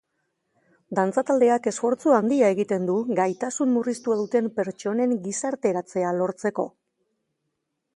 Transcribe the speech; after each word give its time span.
Dantza 0.99 1.23
taldeak 1.27 1.69
esfortzu 1.73 2.15
handia 2.21 2.49
egiten 2.55 2.89
du 2.91 2.97
gaitasun 3.21 3.71
murriztua 3.77 4.19
duten 4.25 4.51
pertsonen 4.59 5.17
gizarteratzea 5.31 6.19
lortzeko. 6.23 6.69